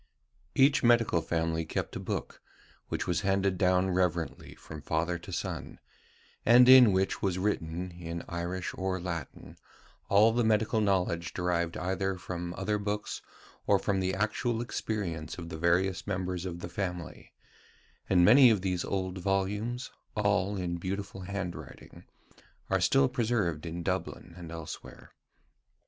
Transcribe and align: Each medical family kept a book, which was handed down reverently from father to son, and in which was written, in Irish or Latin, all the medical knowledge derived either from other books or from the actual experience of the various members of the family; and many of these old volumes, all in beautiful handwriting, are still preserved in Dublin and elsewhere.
Each 0.55 0.81
medical 0.81 1.21
family 1.21 1.63
kept 1.63 1.95
a 1.95 1.99
book, 1.99 2.41
which 2.87 3.05
was 3.05 3.21
handed 3.21 3.59
down 3.59 3.91
reverently 3.91 4.55
from 4.55 4.81
father 4.81 5.19
to 5.19 5.31
son, 5.31 5.77
and 6.43 6.67
in 6.67 6.91
which 6.91 7.21
was 7.21 7.37
written, 7.37 7.91
in 7.91 8.23
Irish 8.27 8.73
or 8.75 8.99
Latin, 8.99 9.57
all 10.09 10.31
the 10.33 10.43
medical 10.43 10.81
knowledge 10.81 11.35
derived 11.35 11.77
either 11.77 12.17
from 12.17 12.55
other 12.55 12.79
books 12.79 13.21
or 13.67 13.77
from 13.77 13.99
the 13.99 14.15
actual 14.15 14.59
experience 14.59 15.37
of 15.37 15.49
the 15.49 15.57
various 15.59 16.07
members 16.07 16.47
of 16.47 16.61
the 16.61 16.69
family; 16.69 17.31
and 18.09 18.25
many 18.25 18.49
of 18.49 18.61
these 18.63 18.83
old 18.83 19.19
volumes, 19.19 19.91
all 20.15 20.57
in 20.57 20.77
beautiful 20.77 21.21
handwriting, 21.21 22.05
are 22.71 22.81
still 22.81 23.07
preserved 23.07 23.67
in 23.67 23.83
Dublin 23.83 24.33
and 24.35 24.51
elsewhere. 24.51 25.11